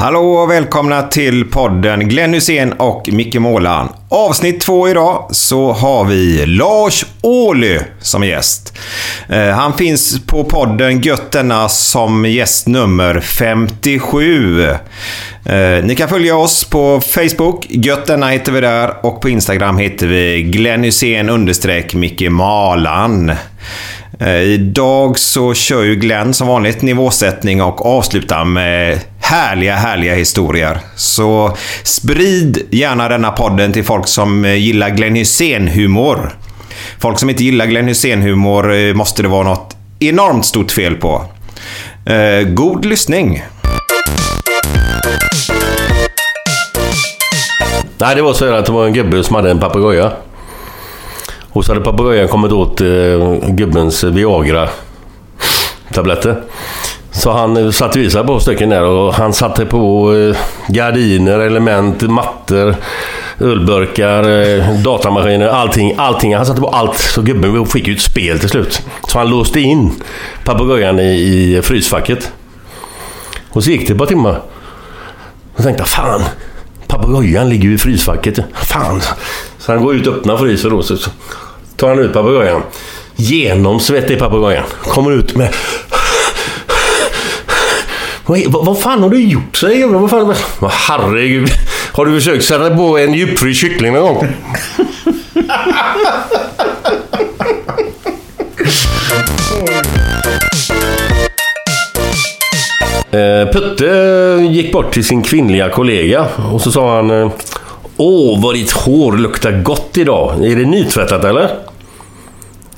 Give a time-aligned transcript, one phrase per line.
[0.00, 3.88] Hallå och välkomna till podden Glenn Hussein och Micke Målan.
[4.08, 8.78] Avsnitt två idag så har vi Lars Ohly som gäst.
[9.28, 14.62] Eh, han finns på podden Götterna som gäst nummer 57.
[14.64, 20.06] Eh, ni kan följa oss på Facebook, Götterna heter vi där och på Instagram heter
[20.06, 23.32] vi Glenn Hussein understreck Micke Malan.
[24.20, 30.78] Eh, idag så kör ju Glenn som vanligt nivåsättning och avslutar med härliga, härliga historier.
[30.96, 36.30] Så sprid gärna denna podden till folk som eh, gillar Glenn Hysén-humor.
[36.98, 41.24] Folk som inte gillar Glenn Hysén-humor eh, måste det vara något enormt stort fel på.
[42.04, 43.44] Eh, god lyssning!
[47.98, 50.12] Nej, det var så här att det var en gubbe som hade en papegoja.
[51.50, 52.86] Och så hade papegojan kommit åt eh,
[53.48, 56.42] gubbens Viagra-tabletter.
[57.18, 60.36] Så han eh, satte i sig på stycken där och han satte på eh,
[60.68, 62.74] gardiner, element, mattor,
[63.40, 65.94] ölburkar, eh, datamaskiner, allting.
[65.96, 66.36] allting.
[66.36, 66.98] Han satte på allt.
[66.98, 68.82] Så gubben fick ju ett spel till slut.
[69.08, 69.90] Så han låste in
[70.44, 72.32] papegojan i, i frysfacket.
[73.50, 74.42] Och så gick det ett par timmar.
[75.56, 76.22] Och tänkte fan.
[76.86, 78.38] Papegojan ligger ju i frysfacket.
[78.54, 79.00] Fan.
[79.58, 80.82] Så han går ut och öppnar frysen då.
[80.82, 80.96] Så
[81.76, 82.62] tar han ut papegojan.
[83.16, 84.64] Genomsvettig papegojan.
[84.80, 85.54] Kommer ut med...
[88.28, 89.56] Vad, vad, vad fan har du gjort?
[89.56, 89.88] säger jag.
[89.88, 90.34] Vad fan?
[90.58, 91.48] Vad, herregud.
[91.92, 94.28] Har du försökt sätta på en djupfryst kyckling någon gång?
[103.10, 103.86] Eh, Putte
[104.50, 107.30] gick bort till sin kvinnliga kollega och så sa han eh,
[107.96, 110.44] Åh, vad ditt hår luktar gott idag.
[110.46, 111.50] Är det nytvättat eller?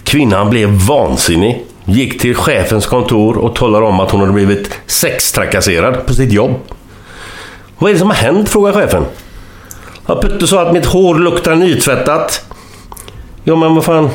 [0.05, 1.65] Kvinnan blev vansinnig.
[1.85, 6.55] Gick till chefens kontor och talade om att hon hade blivit sextrakasserad på sitt jobb.
[7.79, 8.49] Vad är det som har hänt?
[8.49, 9.05] frågar chefen.
[10.07, 12.45] Ja, Putte sa att mitt hår luktar nytvättat.
[13.45, 14.11] Ja, men vad fan.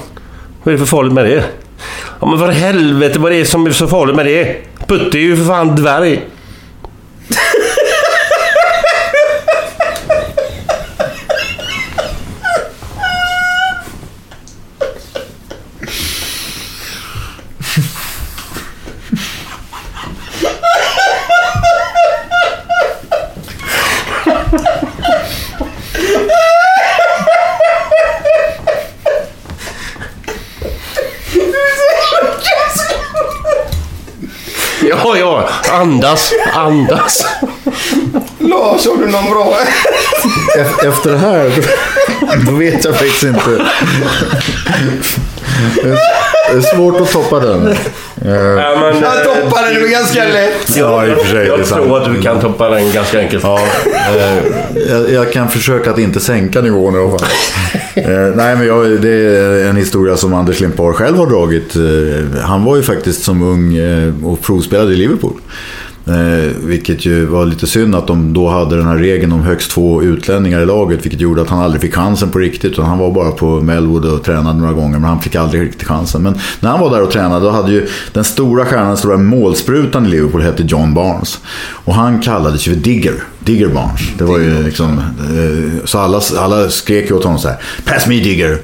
[0.64, 1.44] Vad är det för farligt med det?
[2.20, 4.56] Ja, men för helvete vad är det som är så farligt med det?
[4.88, 6.22] Putte är ju för fan dvärg.
[35.05, 35.49] Ja, ja.
[35.71, 37.25] Andas, andas.
[38.40, 39.57] Lars, har du någon bra?
[40.57, 41.52] Ef- Efter det här,
[42.46, 43.66] då vet jag faktiskt inte.
[46.52, 47.68] Det är- svårt att toppa den.
[47.68, 47.76] Eh,
[48.26, 50.78] Ja, men, Jag toppade det ganska lätt.
[50.78, 51.47] Ja, i och för sig.
[51.47, 53.44] jag tror att du kan toppa den ganska enkelt.
[53.44, 53.59] Ja,
[54.16, 54.44] eh,
[54.90, 57.28] jag, jag kan försöka att inte sänka nivån i alla fall.
[57.96, 61.76] Eh, nej, men jag, det är en historia som Anders Limpar själv har dragit.
[61.76, 65.34] Eh, han var ju faktiskt som ung eh, och provspelade i Liverpool.
[66.07, 69.72] Eh, vilket ju var lite synd att de då hade den här regeln om högst
[69.72, 71.05] två utlänningar i laget.
[71.05, 72.72] Vilket gjorde att han aldrig fick chansen på riktigt.
[72.72, 74.99] Utan han var bara på Melwood och tränade några gånger.
[74.99, 76.23] Men han fick aldrig riktigt chansen.
[76.23, 79.17] Men när han var där och tränade då hade ju den stora stjärnan, den stora
[79.17, 81.40] målsprutan i Liverpool hette John Barnes.
[81.72, 83.23] Och han kallades ju för Digger.
[83.40, 84.01] Digger Barnes.
[84.17, 84.97] Det var ju liksom...
[84.97, 87.58] Eh, så alla, alla skrek ju åt honom så här.
[87.85, 88.58] Pass me Digger!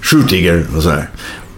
[0.00, 0.66] Shoot Digger!
[0.76, 1.08] Och så här.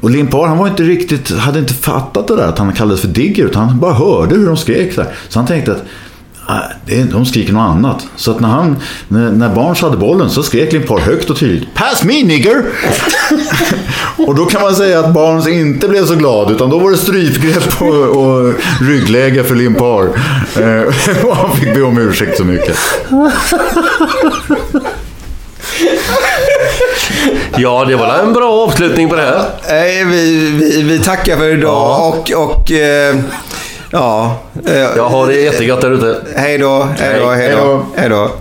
[0.03, 3.09] Och Limpar han var inte riktigt, hade inte fattat det där att han kallades för
[3.09, 3.45] Digger.
[3.45, 4.97] Utan han bara hörde hur de skrek.
[4.97, 5.07] där.
[5.29, 5.85] så han tänkte att
[6.47, 6.61] ah,
[7.13, 8.07] de skriker något annat.
[8.17, 8.77] Så att när, han,
[9.09, 12.65] när, när Barnes hade bollen så skrek Limpar högt och tydligt Pass me nigger!
[14.27, 16.51] och då kan man säga att Barnes inte blev så glad.
[16.51, 20.05] Utan då var det strypgrepp och, och ryggläge för Limpar.
[20.61, 22.77] Eh, och han fick be om ursäkt så mycket.
[27.57, 29.51] Ja, det var en bra avslutning på det här.
[29.69, 31.71] Nej, vi, vi, vi tackar för idag
[32.29, 32.39] Ja.
[32.39, 32.51] och...
[32.61, 33.17] och eh,
[33.91, 34.37] ja.
[34.67, 36.23] Eh, Jag har det jättegott där ute.
[36.37, 37.87] Hej då, hej då, hej då.
[37.97, 38.31] Hej då.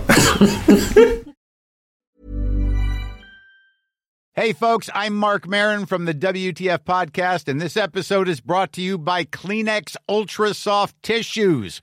[4.34, 8.80] Hey, folks, I'm Mark Marin from the WTF Podcast, and this episode is brought to
[8.80, 11.82] you by Kleenex Ultra Soft Tissues,